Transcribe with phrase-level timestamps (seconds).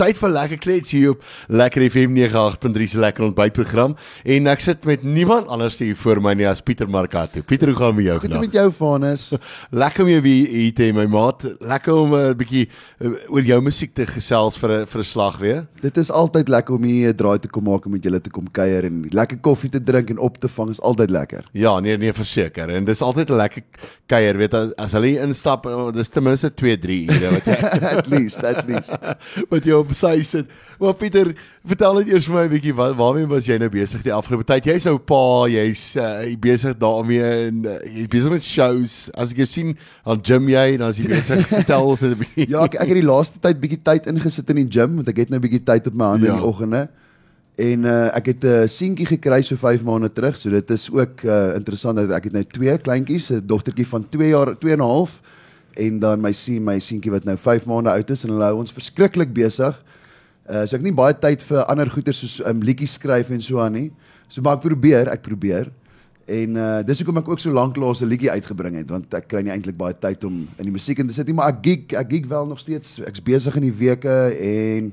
[0.00, 3.92] Tyd vir lekker klets hier op Lekker FM 98.3 se lekker ontbytprogram
[4.32, 7.42] en ek sit met niemand anders hier voor my nie as Pieter Markato.
[7.44, 8.46] Pieter, hoe gaan dit met jou Goed vandag?
[8.46, 9.24] met jou Vanus.
[9.82, 11.44] Lekker om jou weer hier te hê my maat.
[11.60, 15.36] Lekker om 'n bietjie uh, oor jou musiek te gesels vir 'n vir 'n slag
[15.38, 15.66] weer.
[15.82, 18.30] Dit is altyd lekker om hier 'n draai te kom maak en met julle te
[18.30, 21.44] kom kuier en lekker koffie te drink en op te vang is altyd lekker.
[21.52, 23.62] Ja, nee nee verseker en dis altyd 'n lekker
[24.06, 27.58] kuier, weet as, as hulle instap, oh, dis ten minste 2, 3 ure wat jy
[27.92, 28.90] at least, at least.
[29.52, 30.46] wat jy op sy sit.
[30.80, 31.34] Maar Pieter,
[31.66, 34.44] vertel net eers vir my 'n bietjie wat waarmee was jy nou besig die afgelope
[34.44, 34.64] tyd?
[34.64, 39.10] Jy's ou pa, jy's uh, jy besig daarmee en uh, jy's besig met shows.
[39.14, 42.10] As ek jou sien, dan gym jy en dan is jy besig vertel ons net
[42.16, 42.48] 'n bietjie.
[42.50, 45.16] Ja, ek ek het die laaste tyd bietjie tyd ingesit in die gym want ek
[45.18, 46.32] het nou bietjie tyd op my hande Ja.
[46.32, 46.88] in die oggende.
[47.60, 50.88] En uh, ek het 'n uh, seentjie gekry so 5 maande terug, so dit is
[50.90, 54.72] ook uh, interessant dat ek het nou twee kleintjies, 'n dogtertjie van 2 jaar, 2
[54.72, 55.20] en 'n half
[55.74, 58.60] en dan my sien my seentjie wat nou 5 maande oud is en hulle hou
[58.62, 59.76] ons verskriklik besig.
[60.50, 63.42] Uh, so ek het nie baie tyd vir ander goeie soos um, liedjies skryf en
[63.44, 63.90] so aan nie.
[64.28, 65.70] So maar ek probeer, ek probeer.
[66.30, 69.28] En uh dis hoekom ek ook so lank laas 'n liedjie uitgebring het want ek
[69.28, 71.62] kry nie eintlik baie tyd om in die musiek in te sit nie, maar ek
[71.62, 73.00] gig, ek gig wel nog steeds.
[73.02, 74.92] Ek's besig in die weke en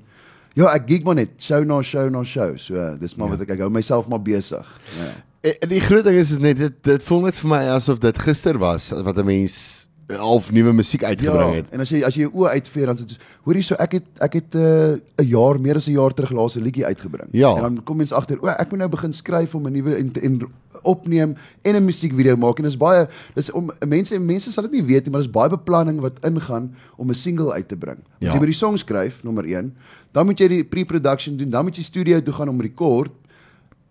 [0.55, 2.57] ja, ek gig maar net show na show na show.
[2.57, 3.37] So uh, dis maar ja.
[3.37, 4.65] wat ek ek hou myself maar besig.
[4.97, 5.13] Ja.
[5.41, 7.99] En en die groot ding is is net dit dit voel net vir my asof
[7.99, 11.71] dit gister was wat 'n mens half nuwe musiek uitgebring het.
[11.71, 14.05] en as jy as jy jou oë uitveer dan sit jy hoorie so ek het
[14.23, 17.29] ek het 'n uh, jaar meer as 'n jaar terug laas 'n liedjie uitgebring.
[17.31, 17.55] Ja.
[17.55, 20.11] En dan kom mens agter, o, ek moet nou begin skryf om 'n nuwe en,
[20.21, 20.47] en
[20.83, 24.83] opneem en 'n musiekvideo maak en dis baie dis om mense mense sal dit nie
[24.83, 27.99] weet nie, maar dis baie beplanning wat ingaan om 'n single uit te bring.
[28.19, 28.27] Ja.
[28.27, 29.75] As jy by die song skryf, nommer 1,
[30.11, 33.11] dan moet jy die pre-production doen, dan moet jy studio toe gaan om rekord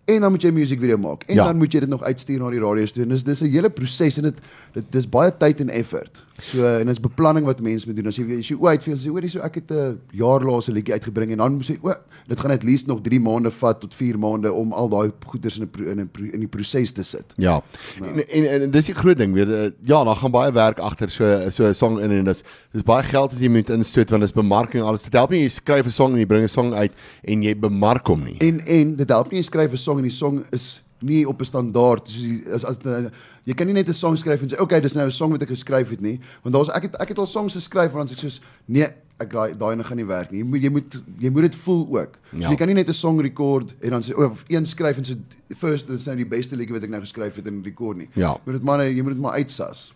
[0.07, 1.43] en dan moet jy 'n musiekvideo maak en Ja.
[1.45, 3.03] dan moet jy dit nog uitstuur na die radio's toe.
[3.03, 4.35] En dis dis 'n hele proses en dit
[4.73, 6.23] dit dis baie tyd en effort.
[6.39, 8.07] So en dit is beplanning wat mense moet doen.
[8.07, 10.73] As jy as jy o uitveel, sê hoorie so ek het 'n jaar laas 'n
[10.73, 11.93] liedjie uitgebring en dan sê o
[12.27, 15.57] dit gaan at least nog 3 maande vat tot 4 maande om al daai goeders
[15.59, 17.33] in 'n in 'n in die proses te sit.
[17.37, 17.61] Ja.
[18.03, 21.09] En, en en dis die groot ding, weet jy, ja, daar gaan baie werk agter
[21.09, 24.21] so so 'n song in en dis dis baie geld wat jy moet instoot want
[24.21, 25.03] dis bemarking alles.
[25.03, 26.91] Dit help nie jy skryf 'n song en jy bring 'n song uit
[27.23, 28.37] en jy bemark hom nie.
[28.39, 31.39] En en dit help nie jy skryf 'n song en die song is nie op
[31.41, 33.09] 'n standaard soos die, as as uh,
[33.45, 35.41] jy kan nie net 'n song skryf en sê okay dis nou 'n song wat
[35.43, 38.17] ek geskryf het nie want daar's ek het ek het al songs geskryf sê ek
[38.19, 38.87] soos nee
[39.19, 41.55] ek daai daai ene gaan nie werk nie jy moet jy moet jy moet dit
[41.55, 42.41] voel ook Ja.
[42.41, 44.97] so jy kan nie net 'n song rekord en dan sê o of een skryf
[44.97, 45.17] en sê
[45.55, 48.37] first dis nou die beste liedjie wat ek nou geskryf het en rekord nie Ja.
[48.45, 49.93] moet dit maar jy moet dit maar uitsas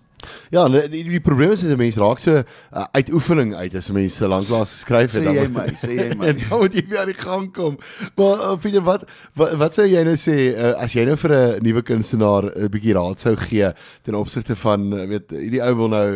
[0.51, 3.91] Ja, en die, die probleem is dat mense raak so uh, uit oefening uit as
[3.95, 6.27] mense so lank laas geskryf het Sê jy my, sê jy my.
[6.31, 7.77] en dan moet jy weer aan die gang kom.
[8.19, 9.07] Maar uh, Pieter, wat,
[9.39, 12.71] wat wat sou jy nou sê uh, as jy nou vir 'n nuwe kunstenaar 'n
[12.73, 13.71] bietjie raad sou gee
[14.03, 16.07] ten opsigte van uh, weet hierdie ou wil nou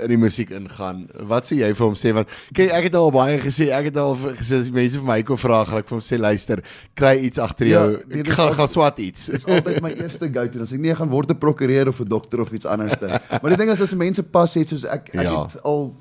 [0.00, 1.08] in die musiek ingaan.
[1.28, 3.96] Wat sê jy vir hom sê want kyk ek het al baie gesê, ek het
[3.96, 6.62] al gesê as mense vir my kom vra, gaan ek vir hom sê luister,
[6.94, 7.98] kry iets agter Ja, jou.
[8.08, 9.26] nee, Ja, dis gaan al- gaan swat iets.
[9.26, 10.58] Dis altyd my eerste go-to.
[10.58, 12.92] Dan sê ek nee, gaan word 'n prokureur of 'n dokter of iets anders.
[13.00, 15.42] maar die ding is as mense pas het soos ek ek Ja.
[15.46, 15.94] het al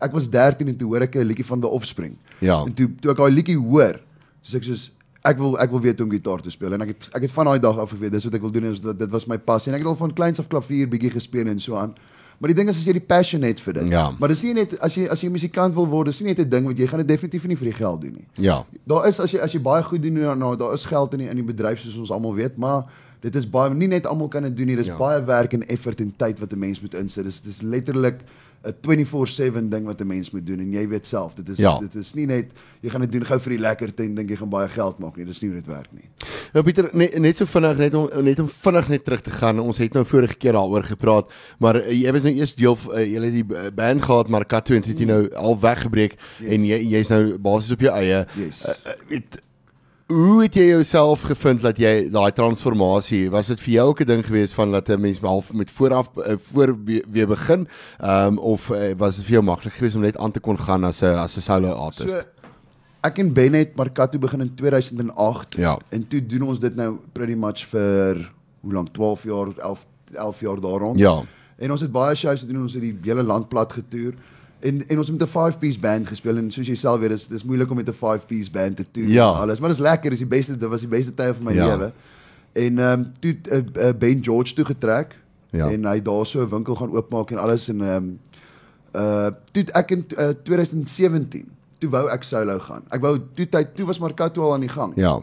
[0.00, 2.16] ek was 13 en toe hoor ek 'n liedjie van The Offspring.
[2.40, 2.62] Ja.
[2.64, 4.00] En toe toe ek daai liedjie hoor,
[4.42, 4.90] soos ek soos
[5.24, 7.30] ek wil ek wil weet hoe om gitaar te speel en ek het ek het
[7.32, 9.36] van daai dag af geweet dis wat ek wil doen en dit, dit was my
[9.36, 11.94] passie en ek het al van kleins af klavier bietjie gespeel en so aan.
[12.38, 13.88] Maar die ding is as jy die passion het vir dit.
[13.90, 14.10] Ja.
[14.18, 16.48] Maar dis nie net as jy as jy musikant wil word, dis nie net 'n
[16.48, 18.26] ding wat jy gaan dit definitief nie vir die geld doen nie.
[18.34, 18.64] Ja.
[18.86, 21.18] Daar is as jy as jy baie goed doen nou, nou daar is geld in
[21.18, 22.84] die in die bedryf soos ons almal weet, maar
[23.20, 24.76] dit is baie nie net almal kan dit doen nie.
[24.76, 24.92] Dis Ja.
[24.92, 24.98] ja.
[24.98, 27.24] baie werk en effort en tyd wat 'n mens moet insit.
[27.24, 28.20] Dis dis letterlik
[28.64, 31.78] 'n 24/7 ding wat 'n mens moet doen en jy weet self, dit is Ja.
[31.78, 32.50] dit is nie net
[32.82, 35.16] jy gaan dit doen gou vir die lekkerte en dink jy gaan baie geld maak
[35.16, 35.24] nie.
[35.26, 36.08] Dis nie hoe dit werk nie.
[36.52, 39.58] Nou Pieter, net net so vinnig net om net om vinnig net terug te gaan.
[39.60, 43.04] Ons het nou vorige keer daaroor gepraat, maar uh, jy was nou eers deel uh,
[43.12, 46.48] jy het die uh, band gehad maar en toe het jy nou al weggebreek Yes.
[46.52, 48.26] en jy jy's nou basies op jou eie.
[48.36, 48.64] Yes.
[48.66, 49.42] Uh, uh, weet,
[50.08, 54.06] hoe het jy jouself gevind dat jy daai transformasie was dit vir jou ook 'n
[54.06, 57.68] ding geweest van dat 'n mens half met vooraf uh, voor weer, begin
[58.00, 60.84] um, of uh, was dit vir jou maklik geweest om net aan te kon gaan
[60.84, 62.10] as 'n as 'n solo artist?
[62.10, 62.22] So
[63.02, 65.78] ek en Ben het Marcato begin in 2008 Ja.
[65.88, 69.86] en toe doen ons dit nou pretty much vir hoe lank 12 jaar of 11
[70.14, 70.98] 11 jaar daar rond.
[70.98, 71.22] Ja.
[71.58, 74.14] En ons het baie shows gedoen, ons het die hele land plat getoer.
[74.60, 77.10] En en ons het met 'n 5 piece band gespeel en soos jy self weet,
[77.10, 79.32] dis dis moeilik om met 'n 5 piece band te toer Ja.
[79.34, 81.44] en alles, maar dit is lekker, dis die beste dit was die beste tyd van
[81.44, 81.66] my Ja.
[81.66, 81.92] lewe.
[82.52, 83.56] En ehm um, toe uh,
[83.86, 85.16] uh, Ben George toe getrek
[85.50, 85.68] Ja.
[85.70, 88.18] en hy daar so 'n winkel gaan oopmaak en alles en ehm um,
[88.96, 92.82] uh toe ek in uh, 2017 toe wou ek solo gaan.
[92.90, 95.20] Ek wou toe tyd toe was Marcato al aan die gang Ja.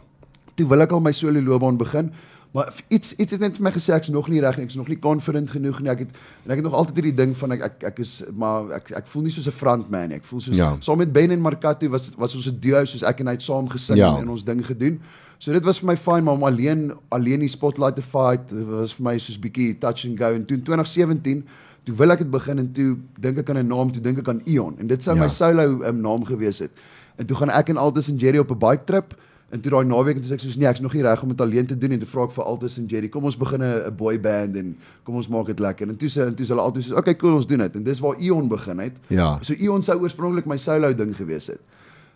[0.56, 2.12] toe wil ek al my solo loopbaan begin,
[2.56, 4.88] Maar iets iets het net vir my gesê ek's nog nie reg nie, ek's nog
[4.88, 5.90] nie confident genoeg nie.
[5.92, 6.10] Ek het
[6.46, 9.10] en ek het nog altyd hierdie ding van ek ek, ek is maar ek ek
[9.12, 10.16] voel nie soos 'n frontman nie.
[10.22, 10.78] Ek voel soos Ja.
[10.80, 13.42] saam met Ben en Markatu was was ons 'n duo soos ek en hy het
[13.44, 14.18] saam gesing Ja.
[14.18, 15.00] en, ons ding gedoen.
[15.38, 18.94] So dit was vir my fyn, maar om alleen alleen die spotlight te fight was
[18.94, 21.44] vir my soos bietjie touch and go en toe in 2017
[21.84, 24.30] toe wil ek dit begin en toe dink ek aan 'n naam, toe dink ek
[24.30, 25.22] aan Ion en dit sou Ja.
[25.22, 26.72] my solo um, naam gewees het.
[27.18, 29.14] En toe gaan ek en Aldous en Jerry op 'n bike trip
[29.54, 31.68] en toe daai naweek sê ek soos nee, ek's nog nie reg om dit alleen
[31.70, 34.18] te doen en toe vra ek vir Aldous en Jerry, kom ons begin 'n boy
[34.20, 35.90] band en kom ons maak dit lekker.
[35.90, 37.76] En toe sê en toe sê hulle altyd soos okay, cool, ons doen dit.
[37.76, 38.96] En dis waar Ion begin het.
[39.08, 39.38] Ja.
[39.42, 41.62] So Ion sou oorspronklik my solo ding gewees het.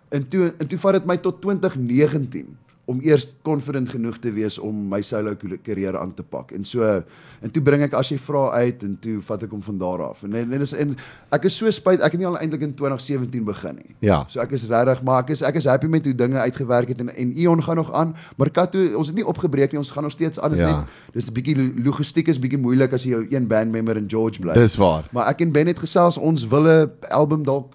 [0.10, 2.58] En toe en toe vat dit my tot 2019
[2.90, 6.52] om eers confident genoeg te wees om my solo karier aan te pak.
[6.58, 6.82] En so
[7.42, 10.02] en toe bring ek as jy vra uit en toe vat ek hom van daar
[10.10, 10.24] af.
[10.28, 10.96] En en, is, en
[11.32, 13.96] ek is so spyt ek het nie al eintlik in 2017 begin nie.
[14.10, 14.24] Ja.
[14.28, 17.00] So ek is regtig maar ek is ek is happy met hoe dinge uitgewerk het
[17.06, 20.04] en en Ion gaan nog aan, maar Kato ons het nie opgebreek nie, ons gaan
[20.04, 20.52] nog steeds aan.
[20.58, 20.78] Dit Ja.
[20.78, 23.98] net dis 'n bietjie lo- logistiek is bietjie moeilik as jy jou een band member
[23.98, 24.54] in George bly.
[24.54, 25.08] Dis waar.
[25.12, 27.74] Maar ek en Ben het gesels ons wil 'n album dalk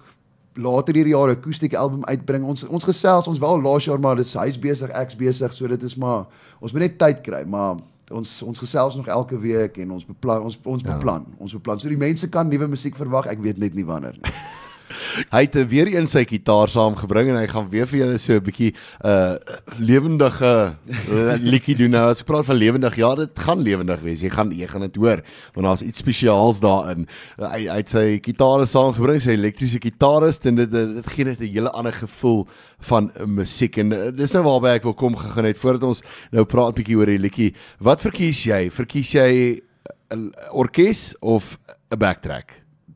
[0.55, 2.43] later hierdie jaar 'n akoestiek album uitbring.
[2.45, 5.83] Ons ons gesels ons wel laas jaar maar dis hy's besig, ek's besig, so dit
[5.83, 6.25] is maar
[6.61, 7.77] ons moet net tyd kry, maar
[8.11, 10.93] ons ons gesels nog elke week en ons beplan ons ons Ja.
[10.97, 11.25] beplan.
[11.39, 11.79] Ons beplan.
[11.79, 13.25] So die mense kan nuwe musiek verwag.
[13.27, 14.31] Ek weet net nie wanneer nie.
[15.31, 18.43] Hy het weer een sy gitaar saamgebring en hy gaan weer vir julle so 'n
[18.45, 18.71] bietjie
[19.03, 19.35] uh
[19.79, 20.75] lewendige
[21.09, 21.91] uh, liedjie doen.
[21.91, 24.21] Nou as ek praat van lewendig, ja, dit gaan lewendig wees.
[24.21, 25.23] Jy gaan jy gaan dit hoor
[25.55, 27.07] want daar's iets spesiaals daarin.
[27.39, 31.25] Uh, hy hy het sy gitaar saamgebring, sy elektriese gitarist en dit dit, dit gee
[31.25, 32.47] net 'n hele ander gevoel
[32.79, 36.03] van uh, musiek en uh, dis nou waarby ek wil kom gegaan het voordat ons
[36.31, 37.53] nou praat 'n bietjie oor die liedjie.
[37.79, 38.69] Wat verkies jy?
[38.69, 39.61] Verkies jy
[40.13, 41.57] 'n orkes of
[41.91, 42.53] 'n backtrack?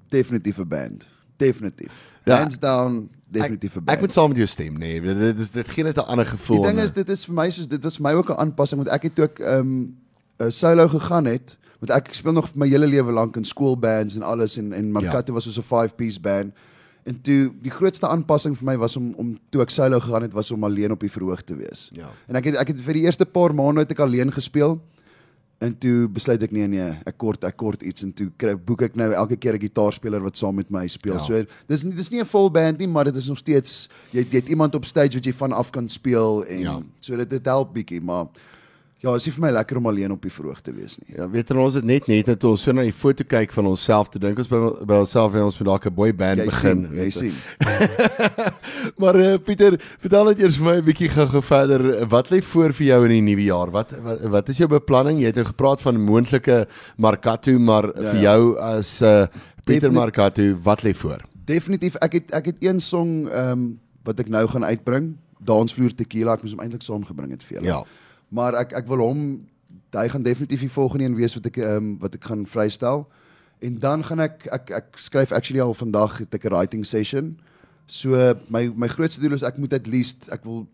[0.09, 1.08] Definitief 'n band.
[1.39, 1.93] Definitief.
[2.27, 2.37] Ja.
[2.43, 3.97] Hands down definitief 'n Ek, band.
[3.97, 5.01] ek moet saam met jou stem, nee.
[5.01, 6.61] Dit is dit gee net 'n ander gevoel.
[6.61, 8.83] Die ding is dit is vir my soos dit was vir my ook 'n aanpassing
[8.83, 9.95] want ek het ook ehm
[10.39, 14.23] um, solo gegaan het want ek speel nog my hele lewe lank in skoolbands en
[14.23, 15.33] alles en en Markato ja.
[15.33, 16.53] was soos 'n five piece band.
[17.03, 20.33] En toe die grootste aanpassing vir my was om om toe ek solo gegaan het
[20.33, 21.89] was om alleen op die verhoog te wees.
[21.93, 22.09] Ja.
[22.27, 24.81] En ek het ek het vir die eerste paar maande het ek alleen gespeel.
[25.59, 28.85] En toe besluit ek nee nee, ek kort ek kort iets en toe kry boek
[28.87, 31.19] ek nou elke keer 'n gitaarspeler wat saam met my speel.
[31.19, 31.23] Ja.
[31.23, 34.23] So dis nie dis nie 'n vol band nie, maar dit is nog steeds jy
[34.23, 36.81] jy het iemand op stage wat jy van af kan speel en ja.
[37.01, 38.27] so dit dit help bietjie, maar
[39.01, 41.15] ja, is nie vir my lekker om alleen op die verhoog te wees nie.
[41.15, 43.65] Ja, weet jy ons het net net net ons so na die foto kyk van
[43.69, 46.45] onsself te dink ons by, by onsself en ons moet dalk 'n boy band Jy
[46.45, 46.81] begin.
[46.83, 47.35] sien, jy sien.
[49.01, 51.85] maar uh, Pieter, vertel net eers vir my 'n bietjie gou-gou verder.
[52.11, 53.71] Wat lê voor vir jou in die nuwe jaar?
[53.71, 55.19] Wat, wat wat is jou beplanning?
[55.21, 56.67] Jy het nou gepraat van moontlike
[56.97, 58.33] Markatu, maar ja, vir ja.
[58.33, 59.27] jou as uh,
[59.65, 61.23] Pieter Definit- Markatu, wat lê voor?
[61.45, 65.91] Definitief ek het ek het een song ehm um, wat ek nou gaan uitbring, Dansvloer
[65.93, 67.67] Tequila, ek moes hom eintlik saamgebring het vir julle.
[67.67, 67.83] Ja.
[68.29, 69.21] Maar ek ek wil hom
[69.93, 73.07] hy gaan definitief die volgende een wees wat ek ehm um, wat ek gaan vrystel.
[73.59, 77.37] En dan gaan ek ek ek skryf actually al vandag het ek 'n writing session.
[77.87, 80.67] So my my grootste doel is ek moet at least ek wil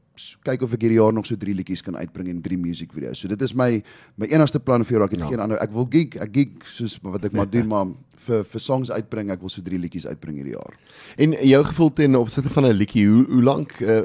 [0.43, 3.19] kyk of ek hierdie jaar nog so 3 liedjies kan uitbring en 3 music video's.
[3.19, 3.83] So dit is my
[4.17, 5.03] my enigste plan vir jaar.
[5.05, 5.27] Ek het Ja.
[5.29, 7.87] geen ander ek wil gig, ek gig soos wat ek maar doen maar
[8.25, 10.73] vir vir songs uitbring, ek wil so 3 liedjies uitbring hierdie jaar.
[11.17, 14.03] En jou gevoel ten opsigte van 'n liedjie, hoe hoe lank uh,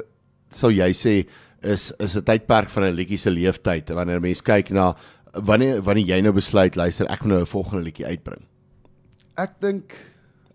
[0.48, 1.26] sou jy sê
[1.62, 4.94] is is 'n tydperk van 'n liedjie se leeftyd wanneer 'n mens kyk na
[5.34, 8.42] wanneer wanneer jy nou besluit luister ek moet nou 'n volgende liedjie uitbring.
[9.36, 9.92] Ek dink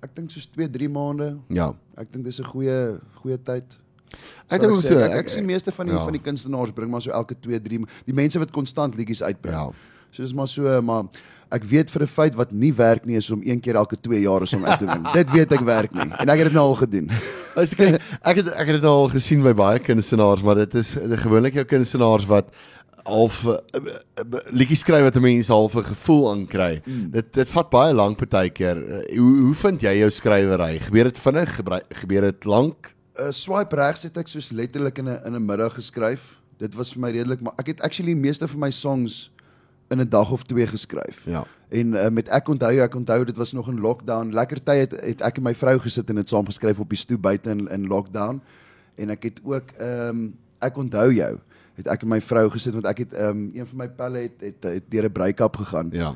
[0.03, 1.37] ek dink soos 2, 3 maande.
[1.49, 1.73] Ja.
[1.97, 3.77] Ek dink dis 'n goeie goeie tyd.
[4.49, 6.03] Ek dink so, Ek, ek- ek sien meeste van die ja.
[6.03, 9.55] van die kunstenaars bring maar so elke 2, 3 die mense wat konstant liedjies uitbring.
[9.55, 9.71] Ja.
[10.11, 11.03] So dis maar so maar
[11.51, 14.21] ek weet vir 'n feit wat nie werk nie is om een keer elke 2
[14.21, 15.11] jaar om uit te bring.
[15.19, 17.09] dit weet ek werk nie en ek het dit nou al gedoen.
[17.55, 20.75] As ek ek het ek het dit nou al gesien by baie kunstenaars, maar dit
[20.75, 22.49] is gewoonlik jou kunstenaars wat
[23.05, 26.81] half uh, uh, liedjies skryf wat 'n mens half 'n gevoel aan kry.
[26.85, 27.11] Mm.
[27.11, 28.77] Dit dit vat baie lank partykeer.
[28.77, 30.79] Uh, hoe hoe vind jy jou skrywery?
[30.79, 31.59] Gebeur dit vinnig?
[32.01, 32.95] Gebeur dit lank?
[33.15, 36.21] 'n uh, Swipe regs het ek soos letterlik in 'n in 'n middag geskryf.
[36.57, 39.31] Dit was vir my redelik, maar ek het actually meeste van my songs
[39.87, 41.25] in 'n dag of twee geskryf.
[41.25, 41.45] Ja.
[41.69, 44.33] En uh, met ek onthou, ek onthou dit was nog in lockdown.
[44.33, 46.97] Lekker tyd het, het ek en my vrou gesit en dit saam geskryf op die
[46.97, 48.41] stoep buite in in lockdown.
[48.95, 51.39] En ek het ook ehm um, ek onthou jou
[51.75, 54.23] het ek en my vrou gesit want ek het ehm um, een van my pelle
[54.27, 55.89] het het, het deur 'n break-up gegaan.
[55.91, 56.15] Ja.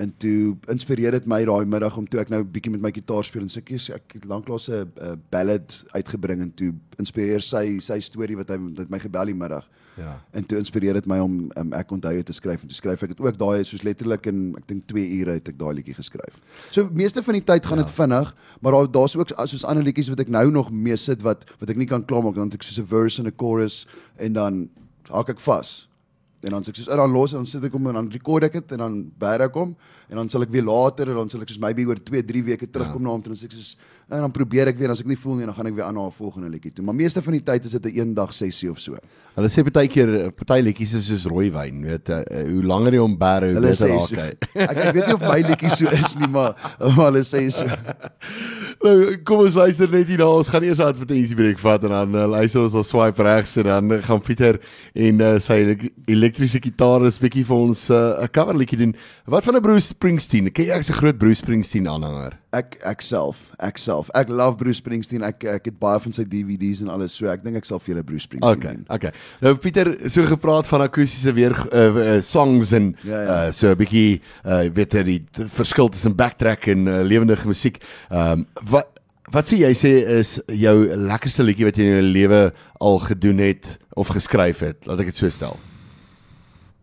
[0.00, 3.24] En toe inspireer dit my daai middag om toe ek nou bietjie met my gitaar
[3.24, 7.78] speel en sê ek ek het lanklaas 'n uh, ballad uitgebring en toe inspireer sy
[7.80, 9.68] sy storie wat hy met my gebel die middag.
[9.98, 10.20] Ja.
[10.30, 13.02] En toe inspireer dit my om um, ek onthou dit te skryf en toe skryf
[13.02, 15.96] ek dit ook daai soos letterlik in ek dink 2 ure het ek daai liedjie
[15.98, 16.38] geskryf.
[16.70, 17.96] So meeste van die tyd gaan dit ja.
[17.98, 21.44] vinnig, maar daar daar's ook soos ander liedjies wat ek nou nog mee sit wat
[21.58, 24.32] wat ek nie kan klaarmaak dan het ek soos 'n verse en 'n chorus en
[24.32, 24.68] dan
[25.10, 25.89] hak ek vas.
[26.40, 28.44] En dan sê ek soos, "Ag, dan los dan sit ek hom en dan rekord
[28.44, 29.76] ek dit en dan bær ek hom
[30.08, 32.42] en dan sal ek weer later en dan sal ek soos maybe oor 2, 3
[32.42, 33.06] weke terugkom ja.
[33.06, 33.76] na hom en dan sê ek soos
[34.10, 35.84] en dan probeer ek weer en as ek nie voel nie dan gaan ek weer
[35.84, 36.84] aan na 'n volgende liedjie toe.
[36.84, 38.96] Maar meeste van die tyd is dit 'n eendag sessie of so.
[39.36, 43.00] Hulle sê baie keer party liedjies is soos rooi wyn, weet uh, hoe langer jy
[43.00, 44.16] hom bær, hoe beter raak so.
[44.16, 44.34] hy.
[44.54, 47.66] Ek, ek weet nie of my liedjie so is nie, maar, maar hulle sê so.
[48.80, 50.26] Nou, kom ons luister net hier na.
[50.40, 53.68] Ons gaan eers 'n advertensiebreek vat en dan uh, luister ons op swipe regs en
[53.68, 54.56] dan uh, gaan Pieter
[54.96, 58.96] en uh, sy elek elektriese gitaris bietjie vir ons 'n uh, cover liedjie doen.
[59.28, 60.48] Wat van 'n Bruce Springsteen?
[60.48, 62.39] Jy ek's 'n groot Bruce Springsteen aanhanger?
[62.52, 64.08] Ek ek self, ek self.
[64.18, 65.22] Ek love Bruce Springsteen.
[65.22, 67.92] Ek ek het baie van sy DVD's en alles, so ek dink ek sal vir
[67.94, 68.86] julle Bruce Springsteen Okay, doen.
[68.90, 69.12] okay.
[69.40, 71.84] Nou Pieter, so gepraat van akoestiese weer uh,
[72.16, 73.46] uh, songs en Ja, ja.
[73.46, 77.78] uh, so 'n bietjie uh, weet jy die verskil tussen backtrack en uh, lewendige musiek.
[78.10, 78.98] Ehm um, wat
[79.30, 83.38] wat sê jy sê is jou lekkerste liedjie wat jy in jou lewe al gedoen
[83.38, 84.86] het of geskryf het?
[84.90, 85.54] Laat ek dit so stel.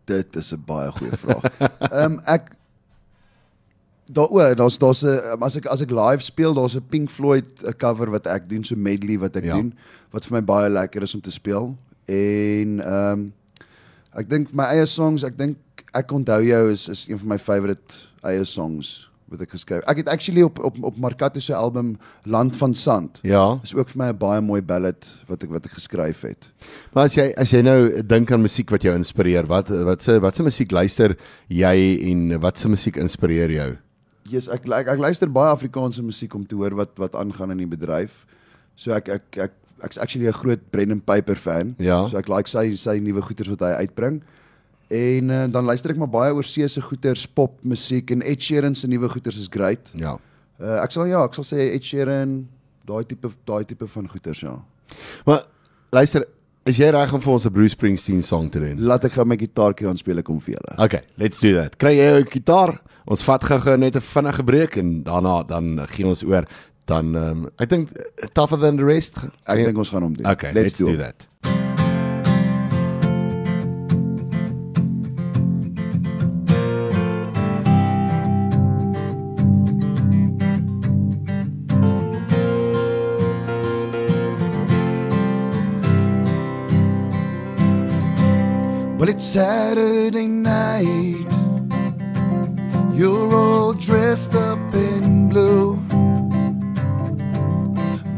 [0.08, 1.44] Dit is 'n baie goeie vraag.
[1.92, 2.56] Ehm um, ek
[4.08, 7.74] Daaroor, daar's daar's 'n as ek as ek live speel, daar's 'n Pink Floyd 'n
[7.78, 9.56] cover wat ek doen, so medley wat ek ja.
[9.56, 9.74] doen
[10.12, 11.76] wat vir my baie lekker is om te speel.
[12.06, 13.34] En ehm um,
[14.16, 15.58] ek dink my eie songs, ek dink
[15.94, 19.84] ek onthou jou is is een van my favourite eie songs wat ek geskryf.
[19.92, 23.20] Ek het actually op op op Marcato se album Land van Sand.
[23.28, 23.60] Ja.
[23.64, 26.50] Is ook vir my 'n baie mooi ballad wat ek wat ek geskryf het.
[26.94, 30.20] Maar as jy as jy nou dink aan musiek wat jou inspireer, wat wat se
[30.20, 31.18] wat se musiek luister
[31.50, 33.78] jy en wat se musiek inspireer jou?
[34.30, 37.64] Yes, ek ek, ek luister baie Afrikaanse musiek om te hoor wat wat aangaan in
[37.64, 38.26] die bedryf.
[38.76, 39.54] So ek ek ek
[39.84, 41.76] ek's actually 'n groot Brendan Piper fan.
[41.80, 42.08] Ja.
[42.08, 44.22] So ek like sy sy nuwe goeters wat hy uitbring.
[44.90, 48.42] En uh, dan luister ek maar baie oor see se goeters, pop musiek en Ed
[48.42, 49.92] Sheeran se nuwe goeters is great.
[49.94, 50.18] Ja.
[50.60, 52.48] Uh, ek sal ja, ek sal sê Ed Sheeran,
[52.88, 54.56] daai tipe daai tipe van goeters ja.
[55.28, 55.44] Maar
[55.92, 56.24] luister,
[56.66, 58.80] is jy reg om vir ons 'n Bruce Springsteen song te doen?
[58.80, 60.74] Laat ek gou my gitaartjie aan speel ek hom vir julle.
[60.80, 61.78] Okay, let's do that.
[61.78, 62.80] Kry jy jou gitaar?
[63.08, 66.44] Ons vat gou-gou net 'n vinnige breek en daarna dan gee ons oor
[66.86, 69.16] dan um, ek dink uh, tougher than the rest.
[69.48, 70.28] Ek dink ons gaan hom doen.
[70.28, 70.98] Okay, let's, let's do it.
[70.98, 71.28] that.
[88.98, 91.07] Well, it's Saturday night.
[94.08, 95.76] Dressed up in blue.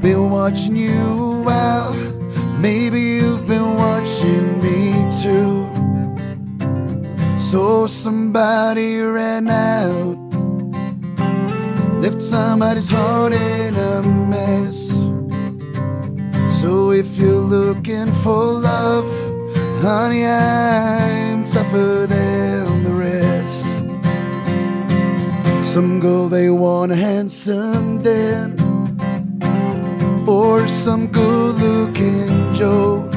[0.02, 1.96] Been watching you out.
[2.60, 4.82] Maybe you've been watching me
[5.24, 5.66] too.
[7.40, 10.18] So somebody ran out.
[12.04, 14.04] Left somebody's heart in a
[14.34, 14.78] mess.
[16.62, 19.10] So if you're looking for love,
[19.82, 22.59] honey, I'm tougher than
[25.70, 28.58] Some girl they want a handsome Dan,
[30.28, 33.08] or some good-looking Joe.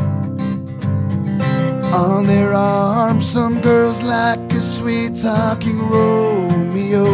[1.94, 7.06] On their arms, some girls like a sweet-talking Romeo.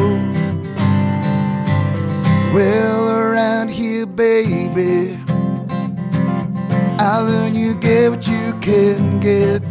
[2.52, 5.20] Well, around here, baby.
[6.98, 9.62] I learn you get what you can get.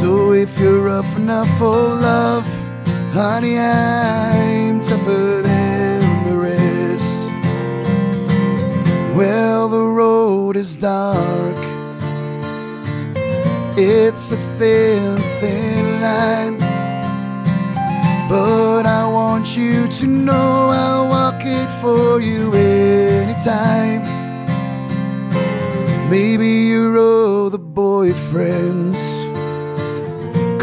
[0.00, 2.46] So if you're rough enough for love,
[3.14, 7.20] honey, I'm tougher than the rest.
[9.14, 11.56] Well, the road is dark.
[13.78, 16.58] It's a thin, thin line.
[18.28, 24.02] But I want you to know I'll walk it for you anytime.
[26.10, 29.14] Maybe you're all the boyfriends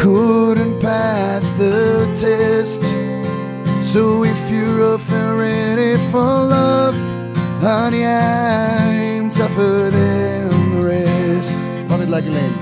[0.02, 2.80] couldn't pass the test.
[3.82, 6.94] So if you're rough and ready for love,
[7.60, 11.52] honey, I'm tougher than the rest.
[11.90, 12.61] Love it like a lady.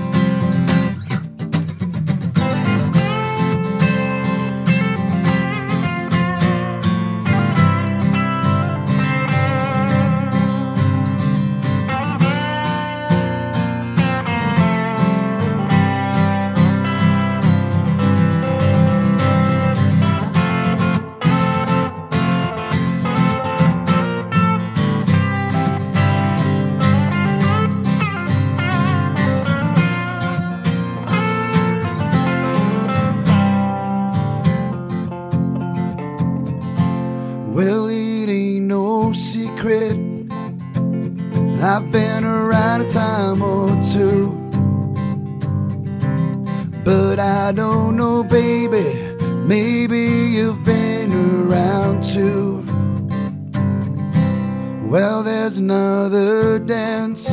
[55.51, 57.27] There's another dance.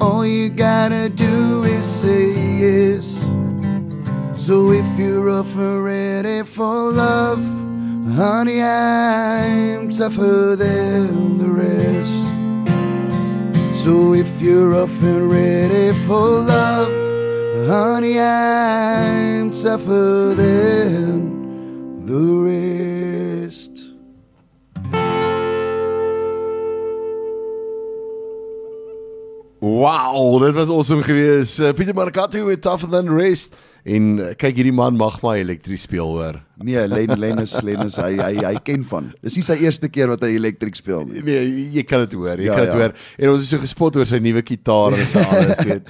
[0.00, 3.18] All you gotta do is say yes.
[4.36, 7.42] So if you're up and ready for love,
[8.14, 12.12] honey, I'm tougher than the rest.
[13.82, 16.92] So if you're up and ready for love,
[17.66, 23.17] honey, I'm tougher than the rest.
[29.78, 31.60] Wow, dit was awesome geweest.
[31.60, 33.54] Uh, Pieter Marcato met Tougher Than Rest.
[33.86, 36.40] En uh, kyk hierdie man mag maar elektries speel hoor.
[36.60, 39.12] Nee, Len Lennis Lennis hy hy hy ken van.
[39.22, 41.22] Dis nie sy eerste keer wat hy elektriek speel nie.
[41.22, 41.42] Nee,
[41.76, 42.36] jy kan dit hoor.
[42.36, 42.78] Jy Ja, kan dit ja.
[42.80, 42.94] hoor.
[43.18, 45.86] En ons is so gespot oor sy nuwe kitaar en so alles weet.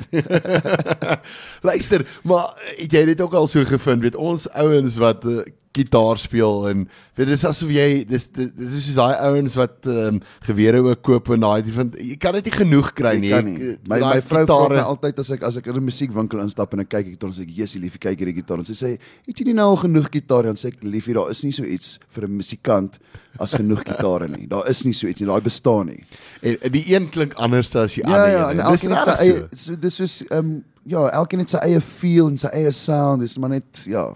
[1.63, 5.41] Luister, maar het jy dit ook al so gevind weet ons ouens wat uh,
[5.79, 6.81] gitaar speel en
[7.19, 10.81] weet dis asof jy dis dit dit is soos daai ouens wat ehm um, gewere
[10.83, 13.29] ook koop en daai van jy kan dit nie genoeg kry nie.
[13.31, 13.69] Jy kan nie.
[13.75, 16.73] Ek- My my vrou vra my altyd as ek as ek in 'n musiekwinkel instap
[16.75, 18.99] en ek kyk ek dan sê ek, "Jessie, liefie, kyk hierdie gitaar." En sy sê,
[19.29, 21.62] "Het jy nie nou al genoeg gitaar?" Dan sê ek, "Liefie, daar is nie so
[21.65, 22.99] iets vir 'n musikant
[23.41, 24.47] as genoeg gitare nie.
[24.47, 25.27] Daar is nie so iets nie.
[25.29, 26.03] Daai bestaan nie."
[26.43, 28.31] En, die een klink anders as die Ja ander.
[28.31, 28.61] ja, een.
[28.61, 31.81] en Dis het sy eie so dis soos ehm um, ja, elkeen het sy eie
[31.81, 33.21] feel en sy eie sound.
[33.21, 34.12] Dis maar net ja,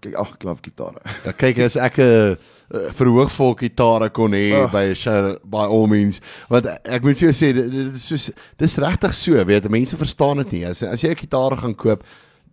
[0.00, 1.00] kyk ag, klap gitare.
[1.24, 2.36] Ja, kyk as ek 'n
[2.72, 4.72] uh, verhoogvolk gitaar kon hê Ag.
[4.72, 8.06] by 'n show by all means want ek moet vir jou sê dit, dit is
[8.06, 11.74] soos dis regtig so weet mense verstaan dit nie as as jy 'n gitaar gaan
[11.74, 12.02] koop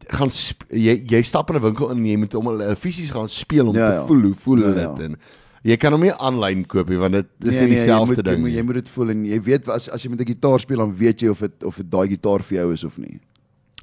[0.09, 0.29] gaan
[0.69, 3.75] jy jy stap in 'n winkel in en jy moet hom fisies gaan speel om
[3.75, 4.05] Ja, te ja.
[4.05, 5.05] voel hoe voel Ja, dit ja.
[5.05, 5.17] en
[5.63, 8.35] jy kan hom nie aanlyn koop nie want dit dis nie jy dieselfde moet, ding
[8.35, 10.59] Jy moet, jy moet dit voel en jy weet as as jy met 'n gitaar
[10.59, 13.19] speel dan weet jy of dit of dit daai gitaar vir jou is of nie.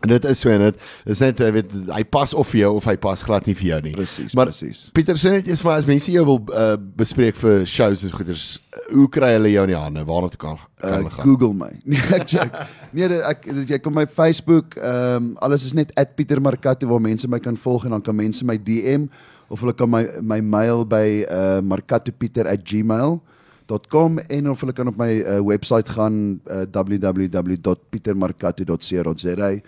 [0.07, 0.77] Dit is so en dit
[1.11, 3.67] is net jy weet hy pas of vir jou of hy pas glad nie vir
[3.73, 4.83] jou nie Presies, presies.
[4.95, 8.45] Pieter sê net eers vir as mense jou wil uh, bespreek vir shows en goeders,
[8.77, 10.05] uh, hoe kry hulle jou in die hande?
[10.07, 11.25] Waar toe kan kan Uh, hulle gaan?
[11.27, 11.73] Google my.
[11.91, 12.55] Nee, ek check.
[12.95, 17.01] Nee, dit- ek dit- jy kom my Facebook, ehm um, alles is net @pietermarkato waar
[17.03, 19.09] mense my kan volg en dan kan mense my DM
[19.51, 23.21] of hulle kan my my mail by uh, markatopieter@gmail.com
[23.69, 29.61] en of hulle kan op my uh, webwerf gaan uh, www.pietermarkato.co.za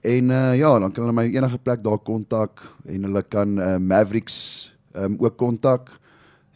[0.00, 3.76] en uh, ja, dan kan hulle my enige plek daar kontak en hulle kan uh,
[3.76, 5.90] Mavericks um, ook kontak.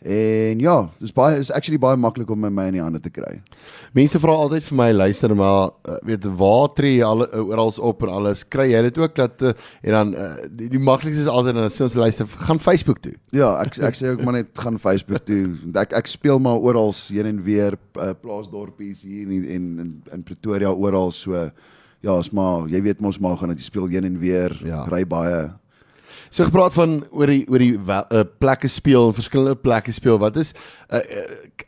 [0.05, 3.11] En ja, dis baie is actually baie maklik om my my in die hande te
[3.11, 3.41] kry.
[3.95, 7.73] Mense vra altyd vir my luister maar uh, weet waar tree jy al uh, oral
[7.79, 10.15] op en alles kry jy dit ook dat uh, en dan
[10.51, 13.15] die, die maklikste is altyd dan as ons luister gaan Facebook toe.
[13.31, 15.55] Ja, ek ek sê ook maar net gaan Facebook toe.
[15.79, 20.23] Ek ek speel maar oral heen en weer uh, plaasdorpies hier in en in, in
[20.27, 21.51] Pretoria oral so.
[22.03, 24.83] Ja, is maar jy weet mos maar gaan dit speel heen en weer, Ja.
[24.91, 25.53] ry baie.
[26.33, 30.17] So gepraat van oor die oor die wel- uh, plekke speel en verskillende plekke speel.
[30.19, 30.55] Wat is
[30.89, 31.25] uh, uh,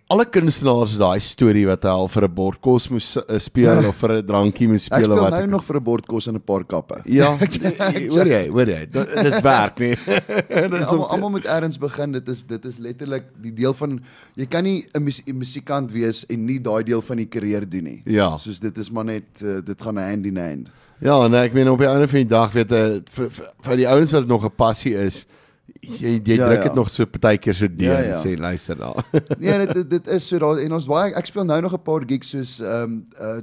[0.09, 4.14] alle kunstenaars daai storie wat al vir 'n bord kos moes uh, speel of vir
[4.22, 5.31] 'n drankie moes Ek speel speel of wat.
[5.37, 7.03] nou ook nog vir 'n bord kos en 'n paar kappe.
[7.05, 7.37] Ja,
[8.14, 8.87] hoor jy, hoor jy.
[8.88, 9.96] Dit, dit werk nie.
[10.48, 12.12] dit is Almal almal moet ergens begin.
[12.12, 14.00] Dit is dit is letterlik die deel van
[14.35, 17.85] jy kan nie 'n mus, musikant wees en nie daai deel van die karier doen
[17.85, 18.00] nie.
[18.07, 18.37] Ja.
[18.37, 20.70] Soos dit is maar net uh, dit gaan hand in hand.
[21.00, 23.76] Ja, nee, ek meen op die einde van die dag weet jy vir, vir, vir
[23.76, 25.26] die ouens wat nog 'n passie is,
[25.80, 26.62] jy jy Ja, druk ja.
[26.62, 28.20] dit nog so partykeer so deur Ja, en ja.
[28.22, 29.04] sê luister daar.
[29.38, 32.02] Nee, dit, dit is so daar en ons baie ek speel nou nog 'n paar
[32.07, 33.42] gigs soos ehm um, uh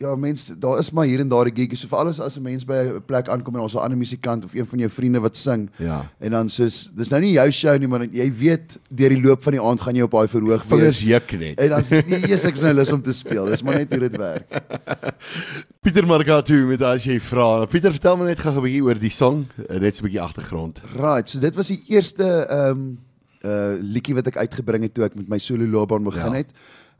[0.00, 1.76] ja, mense daar is maar hier en daar 'n gig.
[1.76, 4.44] So vir alles as 'n mens by 'n plek aankom en ons 'n ander musikant
[4.44, 6.08] of een van jou vriende wat sing Ja.
[6.18, 9.42] en dan soos dis nou nie jou show nie, maar jy weet deur die loop
[9.42, 11.08] van die aand gaan jy op daai verhoog Vingers wees.
[11.20, 11.58] juk net.
[11.60, 13.44] En dan Jesus ek is nou lus om te speel.
[13.46, 14.46] Dis maar net hoe dit werk.
[15.82, 17.66] Pieter Margatu met as jy vra.
[17.66, 19.46] Pieter, vertel my net gou 'n bietjie oor die song,
[19.80, 20.80] net so 'n bietjie agtergrond.
[20.96, 22.98] Right, so dit was die eerste ehm um,
[23.44, 26.36] uh liedjie wat ek uitgebring het toe ek met my solo loopbaan begin Ja.
[26.38, 26.52] het.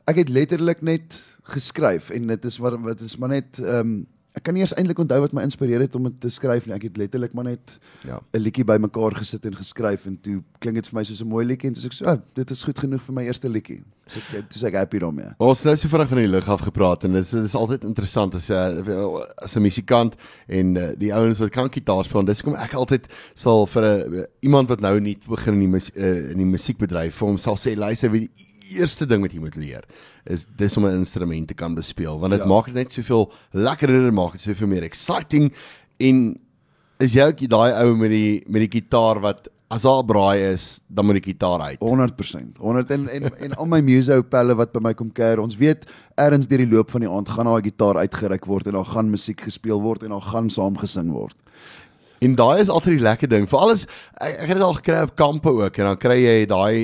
[0.06, 4.06] Ek het letterlik net geskryf en dit is wat wat is maar net ehm um,
[4.38, 6.74] ek kan nie eens eintlik onthou wat my inspireer het om dit te skryf nie.
[6.76, 8.20] Ek het letterlik maar net Ja.
[8.32, 11.44] 'n liedjie bymekaar gesit en geskryf en toe klink dit vir my soos 'n mooi
[11.44, 13.82] liedjie en sê ek so, oh, dit is goed genoeg vir my eerste liedjie.
[14.06, 15.34] So ek toe sê ek happy daarmee.
[15.38, 17.54] Ons het nou so vinnig van die lig af gepraat en dit is, dit is
[17.54, 18.84] altyd interessant as 'n
[19.42, 20.14] as 'n musikant
[20.48, 22.24] en uh, die ouens wat kan gitaar speel.
[22.24, 25.68] Dis hoekom ek altyd sal vir 'n uh, iemand wat nou nie begin in die
[25.68, 28.30] mus, uh, in die musiekbedryf vir hom sal sê luister weet
[28.78, 29.84] eerste ding wat jy moet leer
[30.26, 32.46] is dis om 'n instrument te kan bespeel want dit Ja.
[32.46, 35.52] maak dit net soveel lekkerder en maak dit soveel meer exciting
[35.98, 36.38] en
[37.00, 40.52] is jy ook daai ou met die met die gitaar wat as daar 'n braai
[40.52, 41.78] is dan moet die gitaar uit.
[41.78, 42.58] 100%.
[42.58, 45.86] 100 en en en al my muso pelle wat by my kom kuier, ons weet
[46.16, 49.10] ergens deur die loop van die aand gaan daai gitaar uitgereik word en daar gaan
[49.10, 51.36] musiek gespeel word en daar gaan saam gesing word.
[52.20, 53.46] En daai is altyd die lekker ding.
[53.48, 53.86] Veral as
[54.20, 56.74] ek, ek het dit al gekry op kampe ook en dan kry jy daai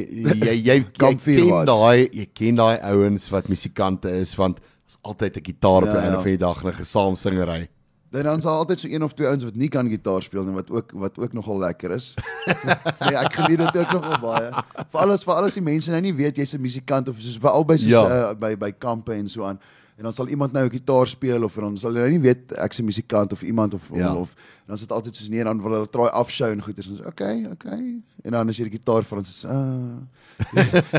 [0.49, 1.66] jy jy, Kampvuur ken vibes.
[1.68, 5.92] daai jy ken daai ouens wat musikante is want is altyd 'n gitaar op Ja,
[5.92, 6.22] die einde ja.
[6.22, 7.68] van die dag en 'n gesaamsingery.
[8.11, 10.55] Dan dan sal altyd so een of twee ouens wat nie kan gitaar speel nie
[10.55, 12.14] wat ook wat ook nogal lekker is.
[13.05, 14.51] nee, ek geniet dit ook nogal baie.
[14.90, 17.49] Veral as veral as die mense nou nie weet jy's 'n musikant of soos by
[17.49, 18.07] albei soos Ja.
[18.09, 18.31] ja.
[18.31, 19.61] uh, by by kampe en so aan.
[19.96, 22.52] En dan sal iemand nou 'n gitaar speel of dan sal jy nou nie weet
[22.52, 24.14] ek's 'n musikant of iemand of Ja.
[24.14, 26.78] of en dan is dit altyd soos nee dan wil hulle traai afshow en goed
[26.78, 28.02] is ons okay, okay.
[28.24, 29.96] En dan as jy die gitaar van ons is uh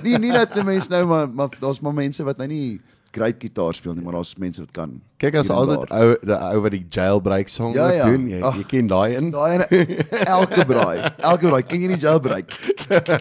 [0.03, 2.81] nie nie dat mense nou maar maar daar's maar mense wat nou nie
[3.17, 4.95] great gitaar speel nie, maar daar's mense wat kan.
[5.17, 8.05] Kyk as altyd ou die ou wat die jailbreak song Ja, ja.
[8.05, 8.27] doen.
[8.29, 8.57] Jy, Ag.
[8.59, 9.31] jy ken daai in.
[9.33, 10.99] Daai ene- elke braai,
[11.31, 12.53] elke braai, ken jy nie jailbreak?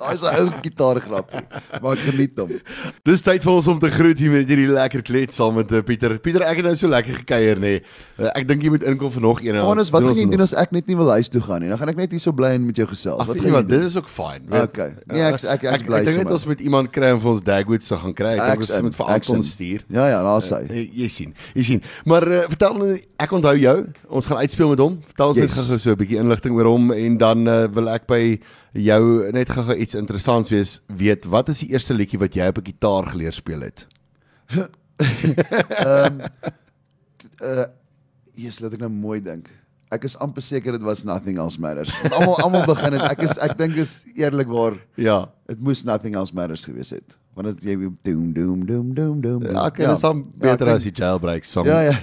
[0.00, 1.42] Daai is 'n ou gitaargrappie,
[1.82, 2.52] maar ek geniet hom.
[3.06, 5.82] Dis tyd vir ons om te groet hier met hierdie lekker klets saam met uh,
[5.84, 6.16] Pieter.
[6.22, 7.74] Pieter, ek het nou so lekker gekuier nê.
[8.16, 9.58] Uh, ek dink jy moet inkom vir nog een.
[9.60, 11.68] Vanus, wat gaan jy doen as ek net nie wil huis toe gaan nie?
[11.72, 13.20] Dan gaan ek net hier so bly en met jou gesels.
[13.20, 14.46] Ag, Wat gaan jy dit is ook fyn.
[14.50, 14.90] Okay.
[15.12, 17.20] Nee, ek- ek- ek is ek, bly ek dink net ons moet iemand kry om
[17.20, 18.34] vir ons Dagwoods te gaan kry.
[18.38, 19.84] Ek dink Ek's ons in, moet vir Anton stuur.
[19.92, 20.60] Ja ja, daar's hy.
[20.70, 21.82] Uh, jy sien, jy sien.
[22.08, 22.84] Maar uh, vertel
[23.22, 23.76] ek onthou jou.
[24.08, 25.00] Ons gaan uitspeel met hom.
[25.12, 25.56] Vertel ons Yes.
[25.56, 28.22] net gou so 'n bietjie inligting oor hom en dan uh, wil ek by
[28.76, 30.80] jou net gou iets interessants wees.
[30.88, 33.86] Weet, wat is die eerste liedjie wat jy op 'n gitaar geleer speel het?
[34.96, 36.20] Ehm
[37.42, 37.66] uh
[38.36, 39.48] Jesus, laat ek nou mooi dink.
[39.94, 41.88] Ek is amper seker dit was nothing else matters.
[42.02, 43.00] Want Almal almal begin dit.
[43.06, 45.30] Ek is ek dink is eerlikwaar Ja.
[45.48, 47.16] dit moes nothing else matters gewees het.
[47.36, 49.42] Want dit jy doom doom doom doom doom.
[49.44, 49.90] Ja, ja.
[49.92, 51.68] dis dan beter ek as die jailbreak song.
[51.68, 51.96] Ja ja.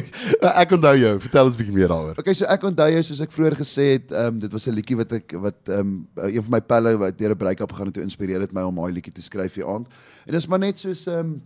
[0.62, 1.10] ek onthou jou.
[1.20, 2.16] Vertel ons bietjie meer daaroor.
[2.22, 4.76] Okay, so ek onthou jou soos ek vroeër gesê het, ehm um, dit was 'n
[4.78, 7.92] liedjie wat ek wat ehm um, een van my pelle wat deur 'n break-up gegaan
[7.92, 9.86] het toe inspireer het my om daai liedjie te skryf hier aand.
[10.26, 11.42] En dis maar net soos ehm um,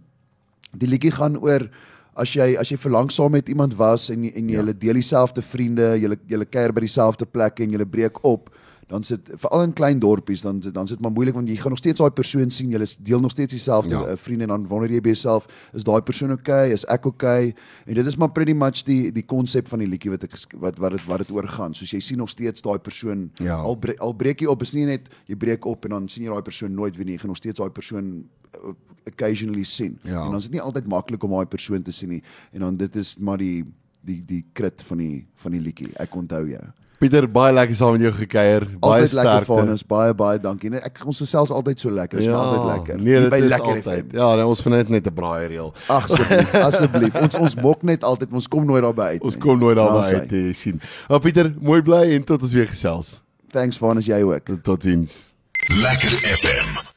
[0.79, 1.67] die liedjie gaan oor
[2.15, 4.61] as jy as jy verlang saam met iemand was en en Ja.
[4.61, 4.79] julle ja.
[4.79, 8.51] deel dieselfde vriende, julle julle kuier by dieselfde plekke en julle breek op,
[8.89, 11.79] dan sit veral in klein dorpies dan dan sit maar moeilik want jy gaan nog
[11.79, 14.09] steeds daai persoon sien, julle deel nog steeds dieselfde Ja.
[14.09, 14.17] ja.
[14.17, 17.55] vriende en dan wonder jy by jouself, is daai persoon okay, is ek okay?
[17.87, 20.79] En dit is maar pretty much die die konsep van die liedjie wat ek wat
[20.79, 21.75] wat dit wat dit oor gaan.
[21.75, 23.57] Soos jy sien nog steeds daai persoon Ja.
[23.57, 26.25] al bre, al breek jy op, is nie net jy breek op en dan sien
[26.25, 28.73] jy daai persoon nooit weer nie, jy gaan nog steeds daai persoon uh,
[29.07, 29.99] occasionally sien.
[30.03, 30.25] Ja.
[30.25, 32.23] En dan is dit nie altyd maklik om daai persoon te sien nie.
[32.53, 33.65] En dan dit is maar die
[34.05, 35.93] die die krit van die van die liedjie.
[35.97, 36.65] Ek onthou jou.
[37.05, 38.65] Pieter, baie lekker saam met jou gekuier.
[38.81, 39.49] Baie Altyd lekker sterkte.
[39.51, 40.71] van ons, baie baie dankie.
[40.73, 42.19] Nee, ek ons gesels altyd so lekker.
[42.23, 43.03] Dit is ja, altyd lekker.
[43.03, 44.07] Nee, dit by is lekker altyd.
[44.09, 44.17] FM.
[44.17, 45.75] Ja, nee, ons moet net 'n braai reël.
[45.89, 47.21] Ag asseblief, asseblief.
[47.21, 49.23] Ons ons mok net altyd, ons kom nooit daarby uit.
[49.23, 49.43] Ons nie.
[49.45, 50.15] kom nooit daarby hy.
[50.15, 50.81] uit, jy sien.
[51.09, 53.21] Maar Pieter, mooi bly en tot ons weer gesels.
[53.53, 54.49] Thanks Van as jy ook.
[54.63, 55.35] Totiens.
[55.69, 56.94] Lekker FM.